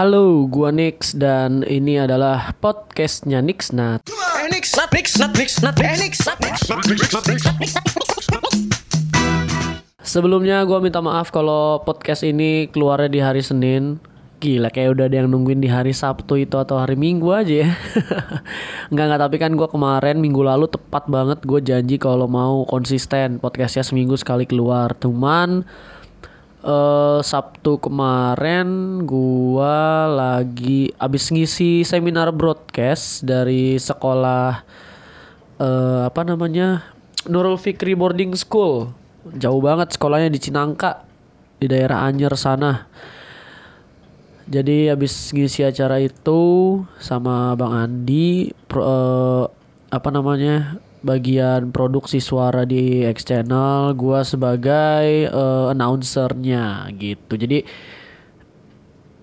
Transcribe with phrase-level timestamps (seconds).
[0.00, 4.00] Halo, gua Nix dan ini adalah podcastnya Nix Nat.
[4.08, 7.42] Eh, Nix, nat, Nix, nat, Nix, nat, eh, Nix, nat, Nix, nat, Nix, nat, Nix,
[7.44, 7.92] nat, Nix, nat,
[8.32, 8.52] Nix.
[10.00, 14.00] Sebelumnya gua minta maaf kalau podcast ini keluarnya di hari Senin.
[14.40, 17.70] Gila kayak udah ada yang nungguin di hari Sabtu itu atau hari Minggu aja ya.
[18.96, 23.36] Enggak enggak tapi kan gua kemarin minggu lalu tepat banget gue janji kalau mau konsisten
[23.36, 24.96] podcastnya seminggu sekali keluar.
[24.96, 25.68] Cuman
[26.60, 34.60] eh Sabtu kemarin gua lagi abis ngisi seminar broadcast dari sekolah
[35.56, 36.84] eh apa namanya
[37.28, 38.92] Nurul Fikri Boarding School.
[39.36, 41.04] Jauh banget sekolahnya di Cinangka
[41.60, 42.88] di daerah Anyer sana.
[44.50, 46.40] Jadi abis ngisi acara itu
[46.98, 49.44] sama Bang Andi pro- eh,
[49.92, 57.36] apa namanya bagian produksi suara di X Channel gua sebagai eh, announcernya gitu.
[57.36, 57.64] Jadi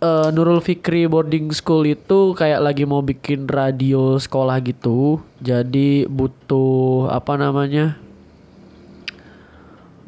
[0.01, 5.21] eh, Nurul Fikri Boarding School itu kayak lagi mau bikin radio sekolah gitu.
[5.41, 7.97] Jadi butuh apa namanya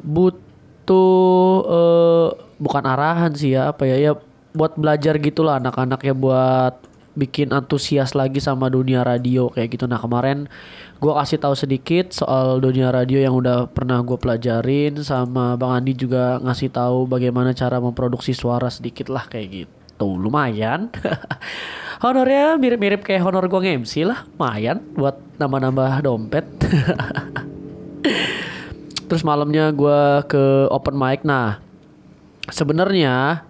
[0.02, 2.28] butuh eh,
[2.60, 4.12] bukan arahan sih ya apa ya ya
[4.50, 6.74] buat belajar gitulah anak-anak ya buat
[7.14, 9.84] bikin antusias lagi sama dunia radio kayak gitu.
[9.90, 10.46] Nah kemarin
[11.00, 15.96] gua kasih tahu sedikit soal dunia radio yang udah pernah gue pelajarin sama bang Andi
[15.96, 20.08] juga ngasih tahu bagaimana cara memproduksi suara sedikit lah kayak gitu.
[20.20, 20.92] Lumayan.
[22.04, 26.48] Honornya mirip-mirip kayak honor gue nge-MC lah lumayan buat nambah-nambah dompet.
[29.10, 31.26] Terus malamnya gua ke open mic.
[31.26, 31.58] Nah,
[32.46, 33.42] sebenarnya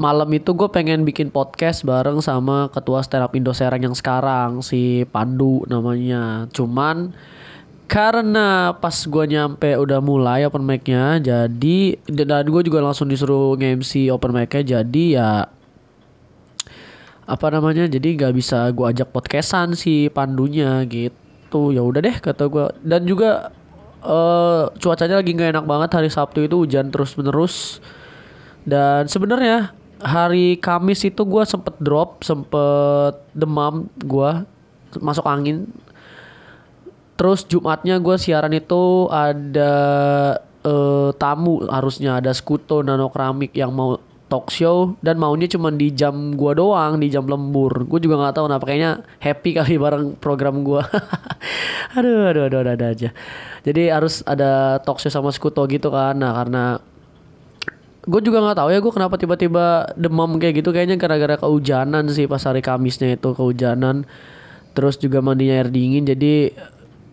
[0.00, 4.64] malam itu gue pengen bikin podcast bareng sama ketua stand up Indo Serang yang sekarang
[4.64, 6.48] si Pandu namanya.
[6.56, 7.12] Cuman
[7.84, 14.14] karena pas gua nyampe udah mulai open mic-nya jadi dan gue juga langsung disuruh nge-MC
[14.14, 15.30] open mic-nya jadi ya
[17.26, 21.76] apa namanya jadi nggak bisa gua ajak podcastan si pandunya gitu.
[21.76, 22.72] Ya udah deh kata gua.
[22.80, 23.52] Dan juga
[24.00, 27.84] eh cuacanya lagi nggak enak banget hari Sabtu itu hujan terus menerus
[28.64, 34.48] dan sebenarnya hari Kamis itu gua sempet drop sempet demam gua
[34.98, 35.70] masuk angin
[37.20, 39.72] Terus Jumatnya gue siaran itu ada
[40.64, 44.00] eh, tamu harusnya ada Skuto Nano Keramik yang mau
[44.32, 47.84] talk show dan maunya cuma di jam gua doang di jam lembur.
[47.84, 50.80] Gue juga nggak tahu kenapa kayaknya happy kali bareng program gua.
[52.00, 53.12] aduh, aduh, aduh, ada, ada aja.
[53.68, 56.16] Jadi harus ada talk show sama Skuto gitu kan.
[56.16, 56.80] Nah karena
[58.00, 60.72] gue juga nggak tahu ya gue kenapa tiba-tiba demam kayak gitu.
[60.72, 64.08] Kayaknya gara-gara kehujanan sih pas hari Kamisnya itu kehujanan
[64.70, 66.54] terus juga mandinya air dingin jadi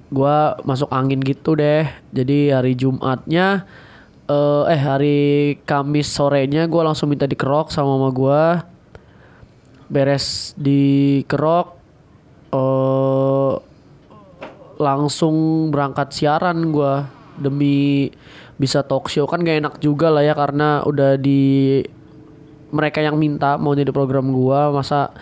[0.07, 1.87] gua masuk angin gitu deh.
[2.15, 3.67] Jadi hari Jumatnya
[4.27, 5.19] eh eh hari
[5.63, 8.43] Kamis sorenya gua langsung minta dikerok sama mama gua.
[9.87, 11.67] Beres dikerok
[12.55, 13.53] eh
[14.77, 18.07] langsung berangkat siaran gua demi
[18.57, 19.29] bisa talk show.
[19.29, 21.81] Kan gak enak juga lah ya karena udah di
[22.73, 25.15] mereka yang minta mau jadi program gua masa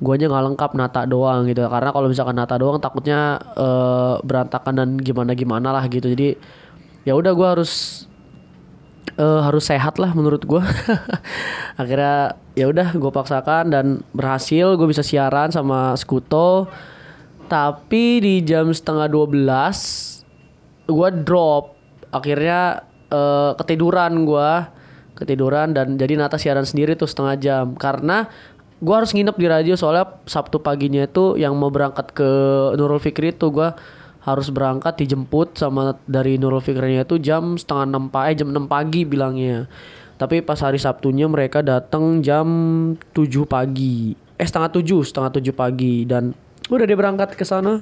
[0.00, 1.64] guanya nggak lengkap nata doang gitu.
[1.64, 6.12] Karena kalau misalkan nata doang takutnya eh, berantakan dan gimana gimana lah gitu.
[6.12, 6.36] Jadi
[7.08, 8.04] ya udah gua harus
[9.16, 10.64] eh, harus sehat lah menurut gua.
[11.80, 14.76] Akhirnya ya udah gue paksakan dan berhasil.
[14.76, 16.68] Gue bisa siaran sama Skuto.
[17.48, 21.79] Tapi di jam setengah 12 gua drop
[22.14, 24.70] akhirnya eh, ketiduran gua.
[25.18, 27.66] Ketiduran dan jadi Nata siaran sendiri tuh setengah jam.
[27.76, 28.30] Karena
[28.80, 32.30] gua harus nginep di radio soalnya Sabtu paginya itu yang mau berangkat ke
[32.78, 33.76] Nurul Fikri itu gua
[34.20, 38.68] harus berangkat dijemput sama dari Nurul Fikrinya itu jam setengah enam pagi eh, jam 6
[38.68, 39.68] pagi bilangnya.
[40.20, 42.46] Tapi pas hari Sabtunya mereka datang jam
[43.16, 44.12] 7 pagi.
[44.36, 46.04] Eh setengah tujuh setengah tujuh pagi.
[46.04, 46.36] Dan
[46.68, 47.80] udah dia berangkat ke sana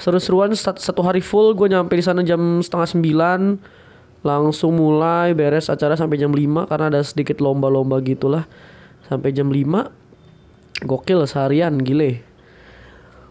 [0.00, 3.40] seru-seruan sat- satu hari full gue nyampe di sana jam setengah sembilan.
[4.20, 8.44] Langsung mulai beres acara sampai jam 5 karena ada sedikit lomba-lomba gitulah.
[9.08, 9.92] Sampai jam 5
[10.84, 12.24] gokil seharian gile.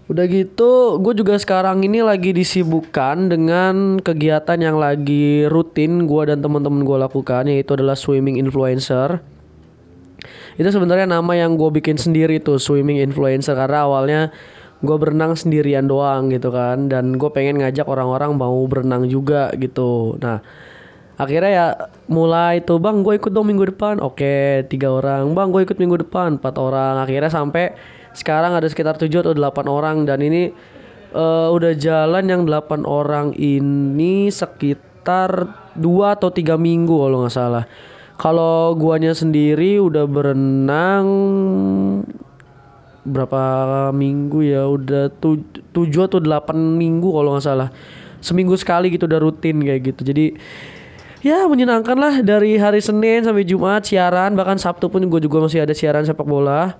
[0.09, 6.41] Udah gitu gue juga sekarang ini lagi disibukkan dengan kegiatan yang lagi rutin gue dan
[6.41, 9.21] teman-teman gue lakukan yaitu adalah swimming influencer.
[10.57, 14.33] Itu sebenarnya nama yang gue bikin sendiri tuh swimming influencer karena awalnya
[14.79, 20.15] gue berenang sendirian doang gitu kan dan gue pengen ngajak orang-orang mau berenang juga gitu.
[20.23, 20.39] Nah
[21.19, 21.67] akhirnya ya
[22.07, 23.99] mulai tuh bang gue ikut dong minggu depan.
[23.99, 26.39] Oke tiga orang bang gue ikut minggu depan.
[26.39, 27.75] Empat orang akhirnya sampai
[28.15, 30.55] sekarang ada sekitar tujuh atau delapan orang dan ini
[31.11, 37.67] eh, udah jalan yang delapan orang ini sekitar dua atau tiga minggu kalau nggak salah.
[38.19, 41.07] Kalau guanya sendiri udah berenang
[43.09, 43.41] berapa
[43.91, 44.69] minggu ya?
[44.69, 45.41] Udah tu,
[45.73, 47.69] tujuh atau delapan minggu kalau nggak salah.
[48.21, 50.01] Seminggu sekali gitu udah rutin kayak gitu.
[50.05, 50.25] Jadi
[51.19, 55.65] ya menyenangkan lah dari hari Senin sampai Jumat siaran bahkan Sabtu pun gue juga masih
[55.65, 56.77] ada siaran sepak bola.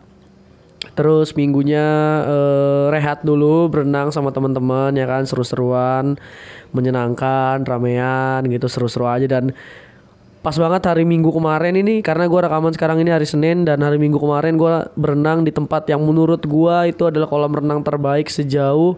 [0.96, 1.86] Terus minggunya
[2.24, 6.16] eh, rehat dulu berenang sama teman-teman ya kan seru-seruan,
[6.72, 9.52] menyenangkan, ramean gitu seru-seru aja dan
[10.40, 14.00] pas banget hari Minggu kemarin ini karena gua rekaman sekarang ini hari Senin dan hari
[14.00, 18.96] Minggu kemarin gua berenang di tempat yang menurut gua itu adalah kolam renang terbaik sejauh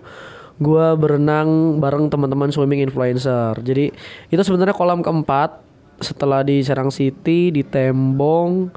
[0.61, 3.57] gua berenang bareng teman-teman swimming influencer.
[3.65, 3.89] Jadi
[4.29, 5.57] itu sebenarnya kolam keempat
[6.01, 8.69] setelah di Serang City, di Tembong,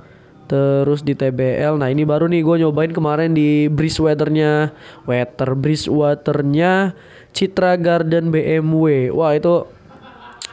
[0.45, 1.81] terus di TBL.
[1.81, 4.77] Nah ini baru nih gue nyobain kemarin di breeze weathernya,
[5.09, 6.93] weather breeze waternya
[7.33, 9.11] Citra Garden BMW.
[9.11, 9.65] Wah itu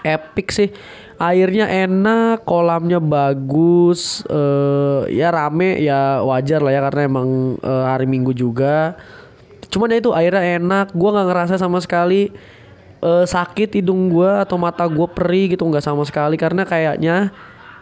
[0.02, 0.72] epic sih.
[1.21, 7.27] Airnya enak, kolamnya bagus, eh ya rame ya wajar lah ya karena emang
[7.62, 8.97] eh, hari Minggu juga.
[9.69, 12.33] Cuman ya itu airnya enak, gua nggak ngerasa sama sekali
[13.06, 17.29] eh, sakit hidung gua atau mata gua perih gitu nggak sama sekali karena kayaknya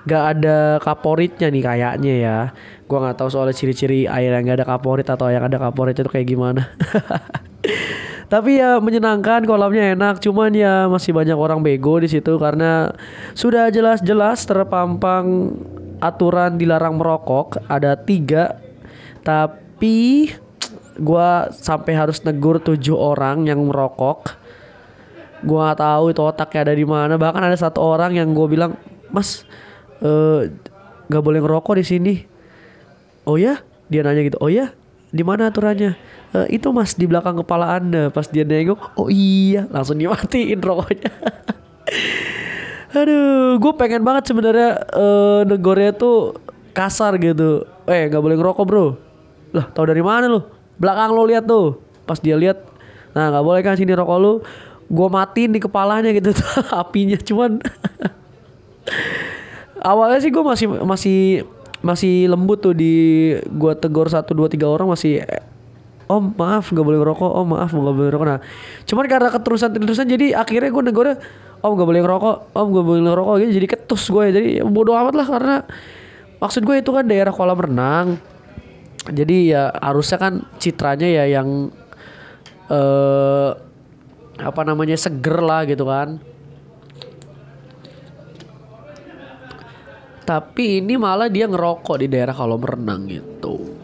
[0.03, 2.38] nggak ada kaporitnya nih kayaknya ya.
[2.92, 6.12] Gua nggak tahu soal ciri-ciri air yang nggak ada kaporit atau yang ada kaporit itu
[6.12, 6.68] kayak gimana.
[8.30, 12.94] Tapi ya menyenangkan kolamnya enak, cuman ya masih banyak orang bego di situ karena
[13.34, 15.58] sudah jelas-jelas terpampang
[15.98, 18.62] aturan dilarang merokok ada tiga,
[19.26, 20.30] tapi
[21.02, 24.38] gua sampai harus negur tujuh orang yang merokok.
[25.42, 27.18] Gua nggak tahu itu otaknya ada di mana.
[27.18, 28.78] Bahkan ada satu orang yang gue bilang,
[29.10, 29.42] Mas,
[30.06, 30.54] eh
[31.10, 32.14] nggak boleh ngerokok di sini.
[33.26, 33.58] Oh ya?
[33.90, 34.38] Dia nanya gitu.
[34.38, 34.70] Oh ya?
[35.10, 35.98] Di mana aturannya?
[36.30, 38.14] "Eh, itu mas di belakang kepala anda.
[38.14, 41.10] Pas dia nengok, oh iya, langsung dimatiin rokoknya.
[43.00, 46.38] Aduh, gue pengen banget sebenarnya eh negornya tuh
[46.74, 47.66] kasar gitu.
[47.90, 48.86] Eh, nggak boleh ngerokok bro.
[49.54, 50.42] Lah, tau dari mana lu?
[50.78, 51.81] Belakang lo lihat tuh.
[52.06, 52.58] Pas dia lihat,
[53.14, 54.34] nah nggak boleh kan sini rokok lu.
[54.90, 56.34] Gue matiin di kepalanya gitu
[56.81, 57.18] apinya.
[57.22, 57.62] Cuman
[59.92, 61.20] awalnya sih gue masih masih
[61.80, 65.24] masih lembut tuh di gua tegur satu dua tiga orang masih
[66.09, 67.31] Om maaf nggak boleh ngerokok.
[67.38, 68.27] Om maaf nggak boleh ngerokok.
[68.33, 68.41] Nah
[68.89, 71.15] cuman karena keterusan keterusan jadi akhirnya gue negornya
[71.61, 72.35] Om nggak boleh ngerokok.
[72.57, 73.35] Om nggak boleh ngerokok.
[73.45, 74.31] Gitu jadi ketus gue ya.
[74.33, 75.56] Jadi bodoh amat lah karena
[76.41, 78.17] maksud gue itu kan daerah kolam renang.
[79.06, 81.69] Jadi ya harusnya kan citranya ya yang
[82.73, 83.50] eh
[84.39, 86.17] apa namanya seger lah gitu kan.
[90.25, 93.79] Tapi ini malah dia ngerokok di daerah kolam renang gitu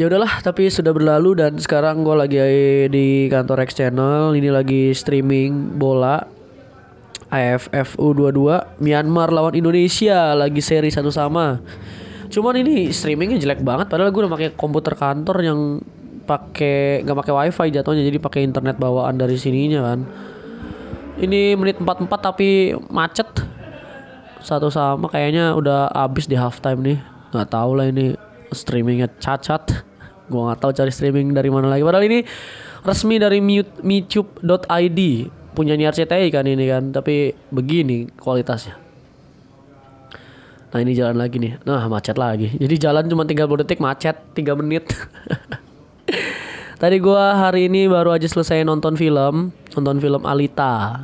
[0.00, 2.40] ya udahlah tapi sudah berlalu dan sekarang gue lagi
[2.88, 4.32] di kantor X Channel.
[4.32, 6.24] Ini lagi streaming bola
[7.28, 10.32] AFF U22 Myanmar lawan Indonesia.
[10.32, 11.60] Lagi seri satu sama.
[12.32, 15.84] Cuman ini streamingnya jelek banget padahal gue udah pakai komputer kantor yang
[16.24, 20.08] pakai nggak pakai wifi jatuhnya jadi pakai internet bawaan dari sininya kan.
[21.20, 23.28] Ini menit 44 tapi macet.
[24.40, 26.98] Satu sama kayaknya udah abis di halftime nih.
[27.36, 28.16] Nggak tahu lah ini
[28.48, 29.89] streamingnya cacat
[30.30, 31.82] gua nggak tahu cari streaming dari mana lagi.
[31.82, 32.22] Padahal ini
[32.86, 35.00] resmi dari mute- mitube.id
[35.50, 38.78] punya RCTI kan ini kan tapi begini kualitasnya.
[40.70, 41.58] Nah ini jalan lagi nih.
[41.66, 42.54] Nah macet lagi.
[42.54, 44.86] Jadi jalan cuma 30 detik macet 3 menit.
[46.80, 50.96] Tadi gua hari ini baru aja selesai nonton film nonton film Alita.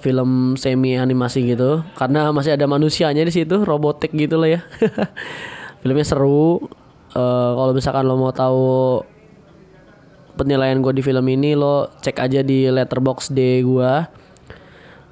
[0.00, 4.60] Film semi animasi gitu karena masih ada manusianya di situ robotik gitu lah ya.
[5.80, 6.66] Filmnya seru
[7.16, 9.00] Eh, kalau misalkan lo mau tahu
[10.36, 13.92] penilaian gue di film ini lo cek aja di letterbox D gue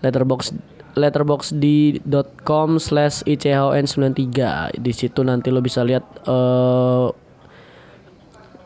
[0.04, 0.54] letterbox
[0.96, 7.08] letterboxd.com slash ichon93 di situ nanti lo bisa lihat eh,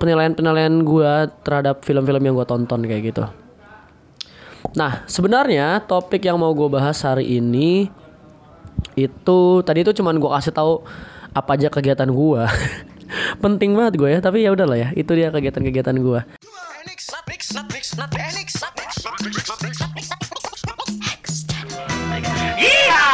[0.03, 1.13] penilaian-penilaian gue
[1.47, 3.25] terhadap film-film yang gue tonton kayak gitu.
[4.75, 7.93] Nah, sebenarnya topik yang mau gue bahas hari ini
[8.97, 10.83] itu tadi itu cuman gue kasih tahu
[11.37, 12.43] apa aja kegiatan gue.
[13.41, 14.89] Penting banget gue ya, tapi ya udahlah ya.
[14.93, 16.21] Itu dia kegiatan-kegiatan gue.
[22.61, 23.07] Iya,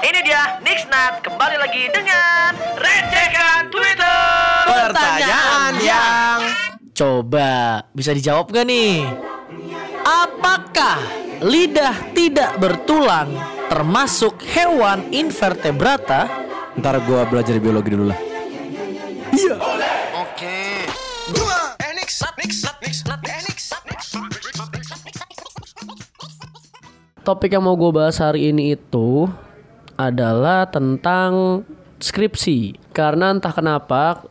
[0.00, 4.24] ini dia Nixnat kembali lagi dengan Recekan Twitter.
[4.64, 6.40] Pertanyaan yang
[6.94, 9.04] Coba bisa dijawab gak nih?
[10.06, 11.02] Apakah
[11.44, 13.34] lidah tidak bertulang
[13.68, 16.30] termasuk hewan invertebrata?
[16.78, 18.33] Ntar gua belajar biologi dulu lah.
[27.24, 29.26] Topik yang mau gue bahas hari ini itu
[29.98, 31.64] adalah tentang
[31.98, 32.76] skripsi.
[32.92, 34.22] Karena entah kenapa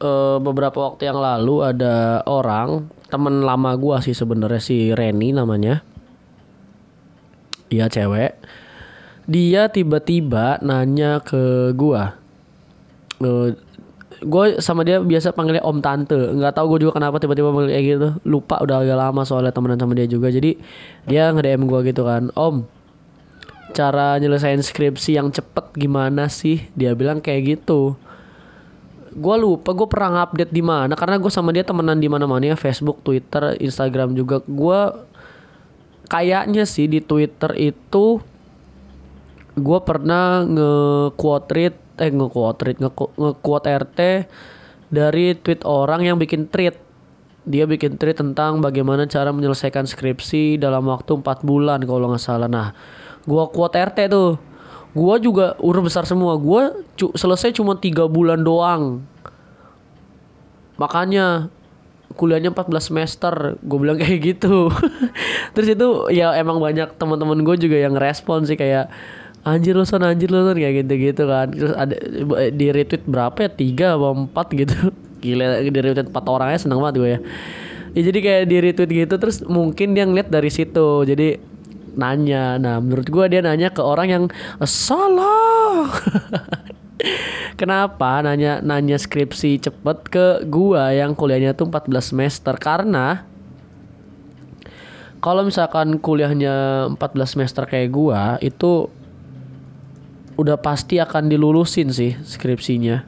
[0.00, 5.84] eh, beberapa waktu yang lalu ada orang temen lama gua sih sebenarnya si Reni namanya.
[7.68, 8.32] Iya cewek.
[9.28, 12.16] Dia tiba-tiba nanya ke gua.
[14.18, 16.16] Gue sama dia biasa panggilnya om tante.
[16.16, 18.08] Nggak tahu gue juga kenapa tiba-tiba panggil kayak gitu.
[18.26, 20.28] Lupa udah agak lama soalnya temenan sama dia juga.
[20.32, 20.58] Jadi
[21.06, 22.30] dia nge DM gue gitu kan.
[22.34, 22.66] Om
[23.76, 26.66] cara nyelesain skripsi yang cepet gimana sih?
[26.74, 27.94] Dia bilang kayak gitu.
[29.14, 30.98] Gue lupa gue pernah update di mana.
[30.98, 32.56] Karena gue sama dia temenan di mana-mana ya.
[32.58, 34.42] Facebook Twitter Instagram juga.
[34.42, 35.06] Gue
[36.10, 38.18] kayaknya sih di Twitter itu
[39.58, 44.00] gue pernah nge-quote read eh nge-quote read nge- nge-quote RT
[44.88, 46.78] dari tweet orang yang bikin tweet
[47.48, 52.44] dia bikin tweet tentang bagaimana cara menyelesaikan skripsi dalam waktu 4 bulan kalau nggak salah.
[52.44, 52.76] Nah
[53.24, 54.36] gua quote RT tuh.
[54.92, 56.36] Gua juga urut besar semua.
[56.36, 59.00] Gua cu- selesai cuma tiga bulan doang.
[60.76, 61.48] Makanya
[62.16, 63.34] kuliahnya 14 semester.
[63.64, 64.68] Gue bilang kayak gitu.
[65.54, 68.88] Terus itu ya emang banyak teman-teman gue juga yang respon sih kayak
[69.48, 70.56] anjir lo son anjir lo son.
[70.56, 71.48] Kayak gitu gitu kan.
[71.50, 71.94] Terus ada
[72.52, 73.50] di retweet berapa ya?
[73.50, 74.76] Tiga atau empat gitu.
[75.24, 77.20] Gila di retweet empat orangnya seneng banget gue ya.
[77.96, 81.02] Ya jadi kayak di retweet gitu terus mungkin dia ngeliat dari situ.
[81.08, 81.40] Jadi
[81.96, 82.60] nanya.
[82.60, 84.24] Nah menurut gue dia nanya ke orang yang
[84.62, 85.88] salah.
[87.58, 92.54] Kenapa nanya nanya skripsi cepet ke gua yang kuliahnya tuh 14 semester?
[92.58, 93.26] Karena
[95.18, 98.90] kalau misalkan kuliahnya 14 semester kayak gua itu
[100.38, 103.02] udah pasti akan dilulusin sih skripsinya.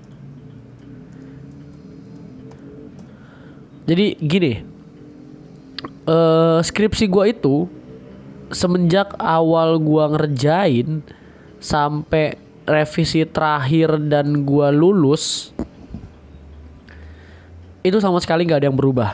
[3.86, 4.52] Jadi gini,
[6.10, 7.70] eh skripsi gua itu
[8.50, 11.06] semenjak awal gua ngerjain
[11.62, 12.34] sampai
[12.66, 15.54] revisi terakhir dan gua lulus
[17.80, 19.10] itu sama sekali nggak ada yang berubah.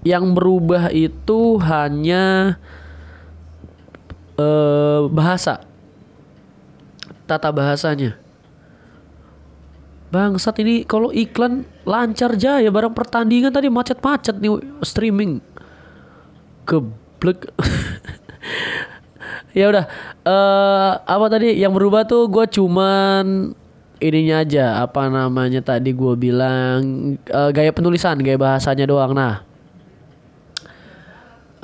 [0.00, 2.56] Yang berubah itu hanya
[4.36, 5.64] eh bahasa,
[7.26, 8.14] tata bahasanya.
[10.08, 14.54] Bangsat ini kalau iklan lancar jaya barang pertandingan tadi macet-macet nih
[14.86, 15.42] streaming.
[16.62, 17.50] Geblek.
[19.58, 19.84] ya udah
[20.22, 23.56] eh apa tadi yang berubah tuh gue cuman
[23.98, 29.40] ininya aja apa namanya tadi gue bilang eh, gaya penulisan gaya bahasanya doang nah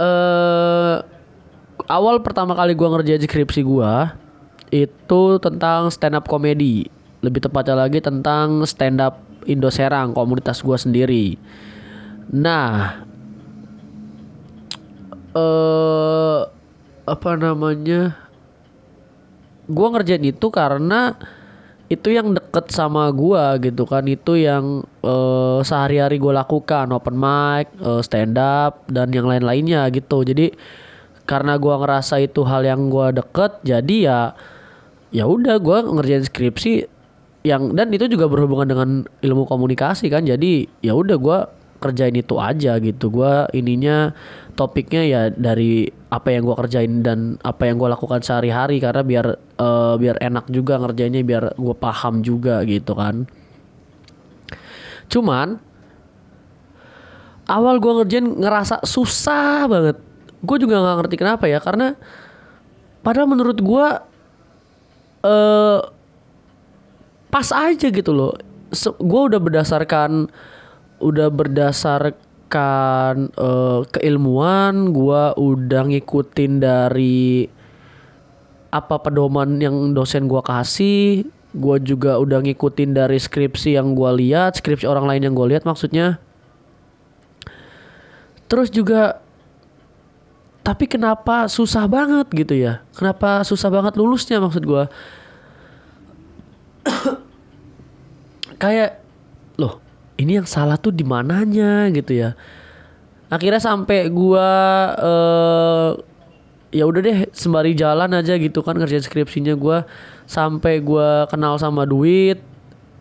[0.00, 0.96] eh
[1.84, 3.92] awal pertama kali gue ngerjain skripsi gue
[4.72, 6.88] itu tentang stand up comedy
[7.20, 11.26] lebih tepatnya lagi tentang stand up Indo Serang komunitas gue sendiri.
[12.32, 13.04] Nah
[15.36, 16.40] eh
[17.02, 18.16] apa namanya?
[19.70, 21.14] Gua ngerjain itu karena
[21.86, 24.08] itu yang deket sama gua gitu kan.
[24.08, 30.24] Itu yang eh, sehari-hari gue lakukan open mic eh, stand up dan yang lain-lainnya gitu.
[30.24, 30.54] Jadi
[31.26, 34.20] karena gua ngerasa itu hal yang gua deket jadi ya
[35.12, 36.88] ya udah gua ngerjain skripsi
[37.42, 38.90] yang dan itu juga berhubungan dengan
[39.20, 40.24] ilmu komunikasi kan.
[40.24, 41.38] Jadi ya udah gua
[41.82, 43.12] kerjain itu aja gitu.
[43.12, 44.16] Gua ininya
[44.56, 48.80] topiknya ya dari apa yang gua kerjain dan apa yang gua lakukan sehari-hari.
[48.80, 53.28] Karena biar eh, biar enak juga ngerjainnya biar gua paham juga gitu kan.
[55.12, 55.60] Cuman
[57.50, 59.98] awal gua ngerjain ngerasa susah banget.
[60.42, 61.62] Gue juga nggak ngerti kenapa ya.
[61.62, 61.94] Karena
[63.02, 64.11] padahal menurut gua
[65.22, 65.80] eh
[67.32, 68.34] pas aja gitu loh.
[68.82, 70.32] gue udah berdasarkan
[71.02, 77.48] udah berdasarkan eh, keilmuan, gue udah ngikutin dari
[78.72, 81.28] apa pedoman yang dosen gua kasih.
[81.52, 85.68] Gue juga udah ngikutin dari skripsi yang gua lihat, skripsi orang lain yang gue lihat
[85.68, 86.16] maksudnya.
[88.48, 89.21] Terus juga
[90.62, 92.86] tapi kenapa susah banget gitu ya?
[92.94, 94.86] Kenapa susah banget lulusnya maksud gua?
[98.62, 99.02] kayak
[99.58, 99.82] loh
[100.18, 102.38] ini yang salah tuh di mananya gitu ya
[103.32, 104.48] akhirnya sampai gua
[104.98, 105.90] eh
[106.72, 109.84] ya udah deh sembari jalan aja gitu kan ngerjain skripsinya gua
[110.28, 112.40] sampai gua kenal sama duit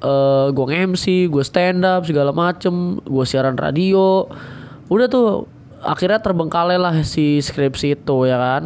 [0.02, 4.28] eh gua nge-MC gua stand up segala macem gua siaran radio
[4.92, 5.51] udah tuh
[5.82, 8.64] akhirnya terbengkalai lah si skripsi itu ya kan?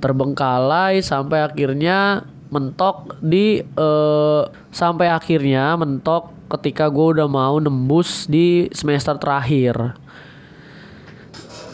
[0.00, 4.42] Terbengkalai sampai akhirnya mentok di eh,
[4.74, 9.94] sampai akhirnya mentok ketika gue udah mau nembus di semester terakhir.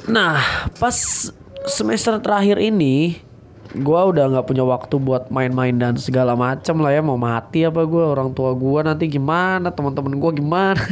[0.06, 0.38] Nah
[0.76, 0.96] pas
[1.66, 3.18] semester terakhir ini
[3.82, 7.02] gua udah nggak punya waktu buat main-main dan segala macam lah ya.
[7.02, 10.80] Mau mati apa gua orang tua gua nanti gimana teman-teman gua gimana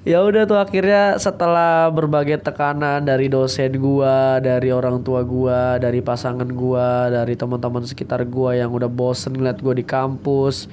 [0.00, 6.00] ya udah tuh akhirnya setelah berbagai tekanan dari dosen gua dari orang tua gua dari
[6.00, 10.72] pasangan gua dari teman-teman sekitar gua yang udah bosen ngeliat gua di kampus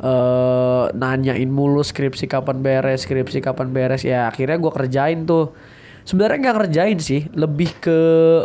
[0.00, 5.52] eh nanyain mulu skripsi kapan beres skripsi kapan beres ya akhirnya gua kerjain tuh.
[6.00, 7.98] Sebenarnya nggak ngerjain sih lebih ke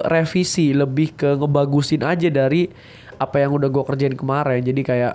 [0.05, 2.67] revisi lebih ke ngebagusin aja dari
[3.15, 4.59] apa yang udah gua kerjain kemarin.
[4.65, 5.13] Jadi kayak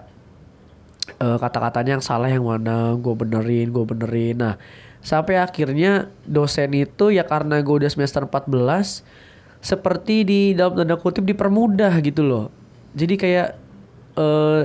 [1.21, 4.37] eh, kata-katanya yang salah yang mana gue benerin gue benerin.
[4.40, 4.55] Nah
[5.00, 9.00] sampai akhirnya dosen itu ya karena gue udah semester 14
[9.61, 12.47] seperti di dalam tanda kutip dipermudah gitu loh.
[12.97, 13.49] Jadi kayak
[14.16, 14.62] eh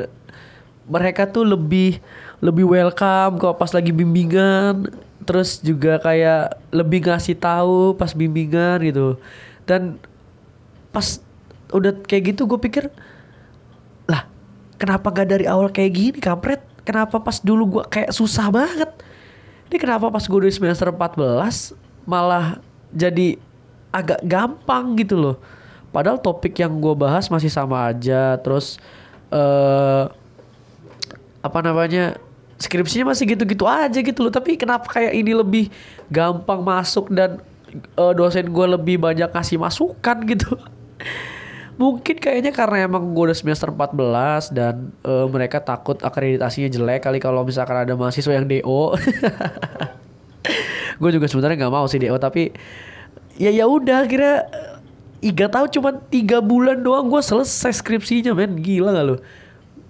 [0.85, 1.97] mereka tuh lebih
[2.43, 4.87] lebih welcome kalau pas lagi bimbingan.
[5.25, 9.17] Terus juga kayak lebih ngasih tahu pas bimbingan gitu.
[9.65, 9.97] Dan
[10.93, 11.19] pas
[11.73, 12.93] udah kayak gitu gue pikir
[14.05, 14.29] lah
[14.77, 16.61] kenapa gak dari awal kayak gini kampret?
[16.85, 18.93] Kenapa pas dulu gua kayak susah banget
[19.69, 21.73] ini kenapa pas gue di semester 14
[22.05, 22.61] malah
[22.93, 23.39] jadi
[23.89, 25.37] agak gampang gitu loh.
[25.89, 28.77] Padahal topik yang gue bahas masih sama aja terus
[29.31, 30.03] eh
[31.45, 32.17] apa namanya
[32.57, 34.33] skripsinya masih gitu-gitu aja gitu loh.
[34.33, 35.65] Tapi kenapa kayak ini lebih
[36.11, 37.41] gampang masuk dan
[37.73, 40.59] eh, dosen gue lebih banyak kasih masukan gitu
[41.75, 47.19] mungkin kayaknya karena emang gue udah semester 14 dan eh, mereka takut akreditasinya jelek kali
[47.19, 48.95] kalau misalkan ada mahasiswa yang DO
[51.01, 52.55] gue juga sebenarnya nggak mau sih DO tapi
[53.35, 54.47] ya ya udah kira
[55.25, 58.61] Iga tahu cuma tiga bulan doang gue selesai skripsinya men.
[58.61, 59.15] Gila gak lo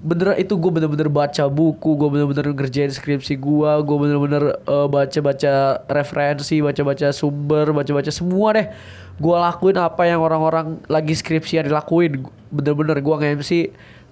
[0.05, 5.81] bener itu gue bener-bener baca buku gue bener-bener ngerjain skripsi gue gue bener-bener eh, baca-baca
[5.89, 8.67] referensi baca-baca sumber baca-baca semua deh
[9.15, 12.27] gue lakuin apa yang orang-orang lagi skripsi yang dilakuin.
[12.51, 13.51] Bener-bener gue nge-MC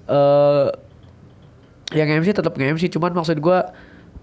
[0.07, 0.67] eh
[1.93, 3.57] yang MC tetap nge-MC cuman maksud gue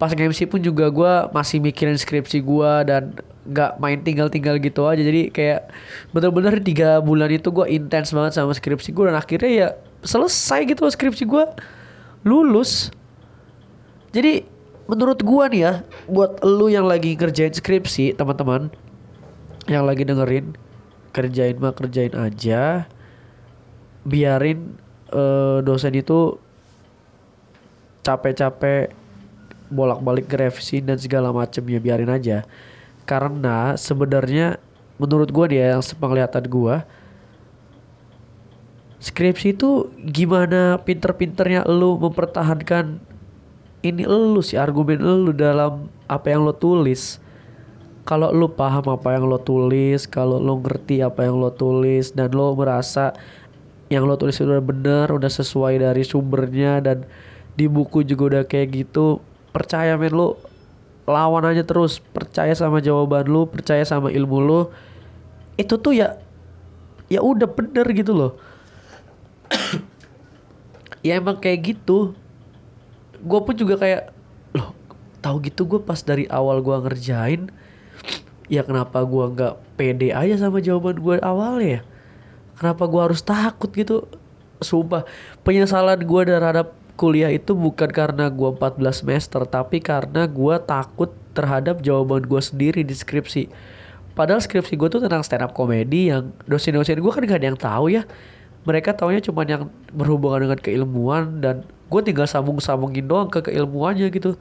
[0.00, 5.00] pas nge-MC pun juga gue masih mikirin skripsi gue dan nggak main tinggal-tinggal gitu aja.
[5.04, 5.68] Jadi kayak
[6.10, 9.68] bener-bener tiga bulan itu gue intens banget sama skripsi gue dan akhirnya ya
[10.00, 11.44] selesai gitu skripsi gue
[12.24, 12.88] lulus.
[14.10, 14.44] Jadi
[14.90, 15.72] menurut gue nih ya
[16.10, 18.72] buat lu yang lagi kerjain skripsi teman-teman
[19.70, 20.56] yang lagi dengerin
[21.10, 22.86] kerjain mah kerjain aja.
[24.06, 24.74] Biarin
[25.12, 26.40] eh, dosen itu
[28.00, 28.96] capek-capek
[29.70, 32.42] bolak-balik revisi dan segala macem ya biarin aja.
[33.06, 34.58] Karena sebenarnya
[35.00, 36.84] menurut gua nih ya yang sepenglihatan gua
[39.00, 43.00] skripsi itu gimana pinter-pinternya lu mempertahankan
[43.80, 47.16] ini lu sih argumen lu dalam apa yang lo tulis
[48.10, 52.34] kalau lu paham apa yang lo tulis kalau lo ngerti apa yang lo tulis dan
[52.34, 53.14] lo merasa
[53.86, 57.06] yang lo tulis udah bener udah sesuai dari sumbernya dan
[57.54, 59.22] di buku juga udah kayak gitu
[59.54, 60.50] percaya men lo
[61.10, 61.98] lawan aja terus.
[61.98, 64.60] Percaya sama jawaban lu percaya sama ilmu lu
[65.58, 66.16] itu tuh ya
[67.10, 68.32] ya udah bener gitu loh.
[71.00, 72.12] Ya emang kayak gitu.
[73.24, 74.12] Gue pun juga kayak
[74.52, 74.76] loh
[75.24, 77.48] tahu gitu gue pas dari awal gue ngerjain
[78.50, 81.80] ya kenapa gue nggak pede aja sama jawaban gue awalnya ya?
[82.58, 84.04] Kenapa gue harus takut gitu?
[84.60, 85.06] Sumpah
[85.46, 91.80] penyesalan gue terhadap kuliah itu bukan karena gue 14 semester tapi karena gue takut terhadap
[91.80, 93.48] jawaban gue sendiri di skripsi.
[94.12, 97.56] Padahal skripsi gue tuh tentang stand up comedy yang dosen-dosen gue kan gak ada yang
[97.56, 98.04] tahu ya.
[98.68, 104.36] Mereka taunya cuma yang berhubungan dengan keilmuan dan gue tinggal sambung-sambungin doang ke keilmuannya gitu.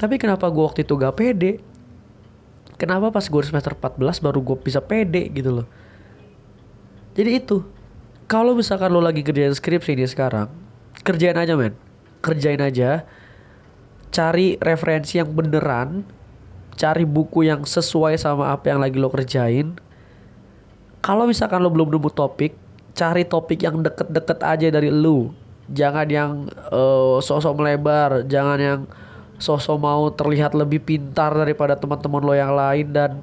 [0.00, 1.60] Tapi kenapa gue waktu itu gak pede
[2.78, 5.66] kenapa pas gue semester 14 baru gue bisa pede gitu loh.
[7.18, 7.66] Jadi itu
[8.30, 10.48] kalau misalkan lo lagi kerjain skripsi nih sekarang
[11.02, 11.74] kerjain aja men.
[12.22, 13.02] Kerjain aja
[14.08, 16.06] cari referensi yang beneran
[16.78, 19.74] cari buku yang sesuai sama apa yang lagi lo kerjain.
[21.02, 22.54] Kalau misalkan lo belum nemu topik
[22.94, 25.34] cari topik yang deket-deket aja dari lu.
[25.68, 28.80] Jangan yang eh, sosok melebar jangan yang
[29.38, 33.22] sosok mau terlihat lebih pintar daripada teman-teman lo yang lain dan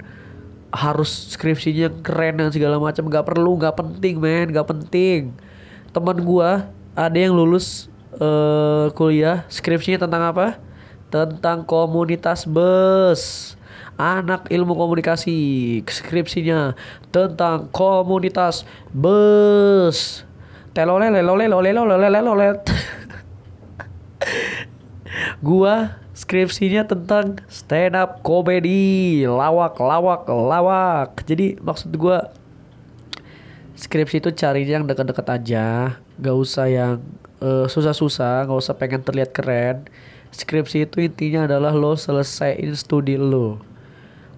[0.71, 3.07] harus skripsinya keren dan segala macam.
[3.07, 5.35] Nggak perlu nggak penting men nggak penting.
[5.91, 10.47] Teman gua ada yang lulus eh, kuliah skripsinya tentang apa?
[11.11, 13.53] Tentang komunitas bus
[13.95, 16.75] anak ilmu komunikasi skripsinya
[17.15, 20.27] tentang komunitas bus
[20.75, 22.47] telole lelole lole lole lole lole
[25.47, 31.19] gua skripsinya tentang stand up comedy lawak lawak lawak.
[31.27, 32.31] Jadi maksud gua
[33.75, 35.99] skripsi itu carinya yang deket-deket aja.
[36.15, 37.03] Gak usah yang
[37.43, 39.85] eh, susah-susah gak usah pengen terlihat keren.
[40.31, 43.59] Skripsi itu intinya adalah lo selesaiin studi lo.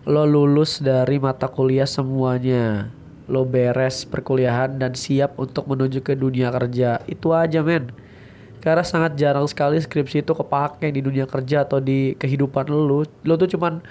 [0.09, 2.89] Lo lulus dari mata kuliah semuanya.
[3.29, 7.05] Lo beres perkuliahan dan siap untuk menuju ke dunia kerja.
[7.05, 8.06] Itu aja men
[8.59, 13.33] karena sangat jarang sekali skripsi itu kepake di dunia kerja atau di kehidupan lo lo
[13.37, 13.81] tuh cuman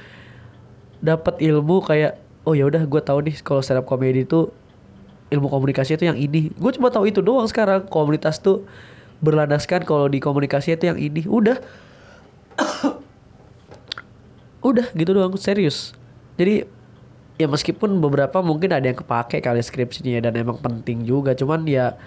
[1.01, 4.51] dapat ilmu kayak oh ya udah gue tahu nih kalau stand up comedy itu
[5.31, 6.55] ilmu komunikasi itu yang ini.
[6.55, 7.87] Gue cuma tahu itu doang sekarang.
[7.91, 8.63] Komunitas tuh
[9.19, 11.27] berlandaskan kalau di komunikasi itu yang ini.
[11.27, 11.59] Udah.
[14.69, 15.35] Udah gitu doang.
[15.35, 15.95] Serius.
[16.39, 16.67] Jadi
[17.37, 21.35] ya meskipun beberapa mungkin ada yang kepake kali skripsinya dan emang penting juga.
[21.35, 21.99] Cuman ya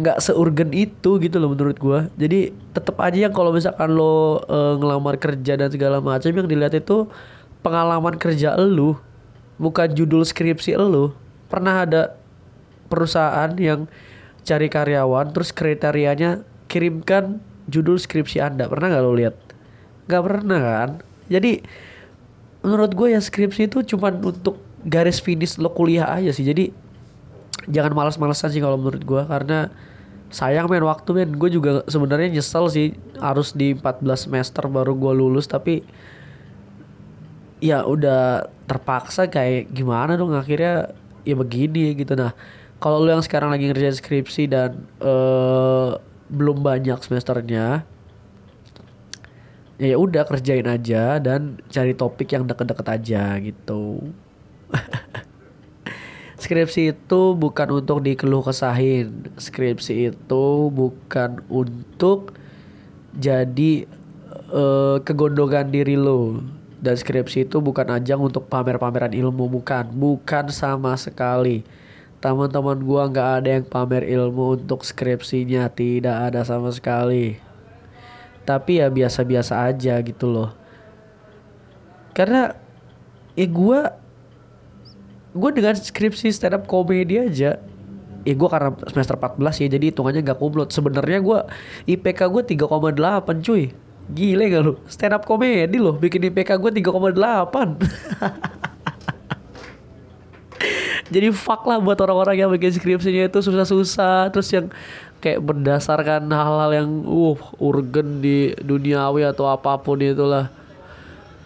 [0.00, 2.08] nggak seurgen itu gitu loh menurut gua.
[2.16, 6.74] Jadi tetap aja yang kalau misalkan lo eh, ngelamar kerja dan segala macam yang dilihat
[6.74, 7.06] itu
[7.60, 8.96] pengalaman kerja elu
[9.60, 11.12] bukan judul skripsi elu.
[11.52, 12.02] Pernah ada
[12.88, 13.86] perusahaan yang
[14.42, 18.66] cari karyawan terus kriterianya kirimkan judul skripsi anda.
[18.66, 19.36] Pernah nggak lo lihat?
[20.08, 20.90] Nggak pernah kan?
[21.30, 21.62] Jadi
[22.64, 26.42] menurut gue ya skripsi itu cuman untuk garis finish lo kuliah aja sih.
[26.42, 26.72] Jadi
[27.68, 29.68] jangan malas-malasan sih kalau menurut gue karena
[30.30, 31.30] sayang men waktu men.
[31.36, 32.86] Gue juga sebenarnya nyesel sih
[33.18, 35.82] harus di 14 semester baru gue lulus tapi
[37.60, 40.94] ya udah terpaksa kayak gimana dong akhirnya
[41.26, 42.16] ya begini gitu.
[42.16, 42.32] Nah
[42.80, 45.90] kalau lu yang sekarang lagi ngerjain skripsi dan eh
[46.30, 47.82] belum banyak semesternya
[49.80, 54.12] ya ya udah kerjain aja dan cari topik yang deket-deket aja gitu
[56.40, 59.28] skripsi itu bukan untuk dikeluh kesahin.
[59.36, 62.32] Skripsi itu bukan untuk
[63.14, 63.84] jadi
[64.50, 66.40] eh, kegondongan diri lo.
[66.80, 69.92] Dan skripsi itu bukan ajang untuk pamer-pameran ilmu bukan.
[69.92, 71.60] Bukan sama sekali.
[72.24, 77.36] Teman-teman gua nggak ada yang pamer ilmu untuk skripsinya tidak ada sama sekali.
[78.48, 80.50] Tapi ya biasa-biasa aja gitu loh.
[82.16, 82.56] Karena
[83.36, 84.00] ya gua
[85.30, 87.60] gue dengan skripsi stand up comedy aja.
[88.20, 90.68] Ya gue karena semester 14 ya jadi hitungannya gak kumlot.
[90.74, 91.38] Sebenarnya gue
[91.88, 93.72] IPK gue 3,8 cuy.
[94.10, 94.74] Gile gak lu?
[94.90, 97.16] Stand up comedy loh bikin IPK gue 3,8
[101.10, 104.30] jadi fuck lah buat orang-orang yang bikin skripsinya itu susah-susah.
[104.30, 104.66] Terus yang
[105.18, 110.48] kayak berdasarkan hal-hal yang uh urgen di duniawi atau apa pun itulah.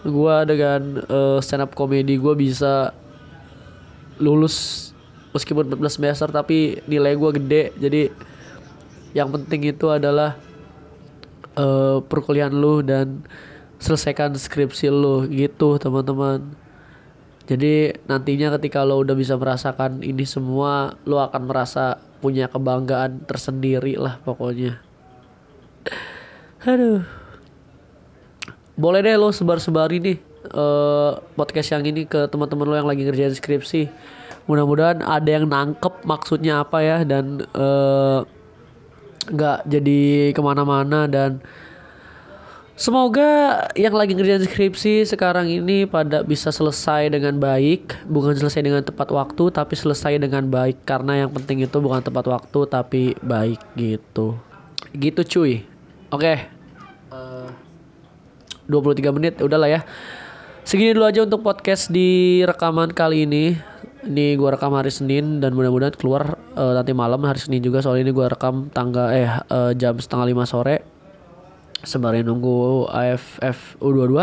[0.05, 2.93] Gue dengan eh, stand up comedy gue bisa
[4.19, 4.91] lulus
[5.35, 7.63] meskipun 14 semester tapi nilai gue gede.
[7.79, 8.03] Jadi
[9.15, 10.39] yang penting itu adalah
[11.59, 13.27] eh, perkuliahan lu dan
[13.83, 16.55] selesaikan skripsi lu gitu teman-teman.
[17.45, 24.01] Jadi nantinya ketika lo udah bisa merasakan ini semua lo akan merasa punya kebanggaan tersendiri
[24.01, 24.81] lah pokoknya.
[26.65, 27.05] Aduh.
[28.75, 33.35] Boleh deh lo sebar-sebari nih eh, podcast yang ini ke teman-teman lo yang lagi ngerjain
[33.35, 33.89] skripsi.
[34.45, 38.21] Mudah-mudahan ada yang nangkep maksudnya apa ya dan eh,
[39.25, 40.01] nggak jadi
[40.37, 41.41] ke mana-mana dan
[42.77, 48.85] semoga yang lagi ngerjain skripsi sekarang ini pada bisa selesai dengan baik, bukan selesai dengan
[48.85, 53.61] tepat waktu tapi selesai dengan baik karena yang penting itu bukan tepat waktu tapi baik
[53.77, 54.37] gitu.
[54.93, 55.65] Gitu cuy.
[56.13, 56.55] Oke.
[58.69, 59.81] 23 menit udahlah ya
[60.65, 63.55] segini dulu aja untuk podcast di rekaman kali ini.
[64.05, 67.81] Ini gua rekam hari Senin dan mudah-mudahan keluar eh, nanti malam hari Senin juga.
[67.85, 70.85] Soalnya ini gua rekam tangga eh eh, jam setengah lima sore.
[71.85, 74.17] Sembari nunggu AFF U22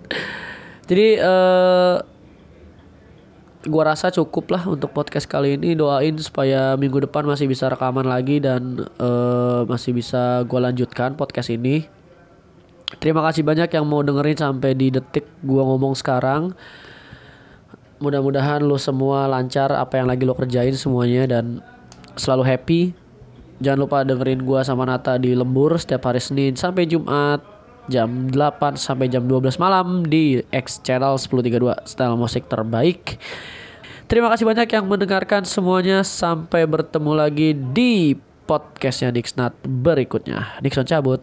[0.88, 1.96] jadi eh
[3.68, 5.76] gua rasa cukup lah untuk podcast kali ini.
[5.76, 11.52] Doain supaya minggu depan masih bisa rekaman lagi dan eh, masih bisa gua lanjutkan podcast
[11.52, 11.99] ini
[12.98, 16.50] Terima kasih banyak yang mau dengerin sampai di detik gua ngomong sekarang.
[18.02, 21.62] Mudah-mudahan lo semua lancar apa yang lagi lo kerjain semuanya dan
[22.18, 22.80] selalu happy.
[23.60, 27.44] Jangan lupa dengerin gua sama Nata di Lembur setiap hari Senin sampai Jumat
[27.90, 33.20] jam 8 sampai jam 12 malam di X Channel 1032 style musik terbaik.
[34.10, 38.18] Terima kasih banyak yang mendengarkan semuanya sampai bertemu lagi di
[38.50, 40.58] podcastnya Dixnat berikutnya.
[40.58, 41.22] Dixon cabut,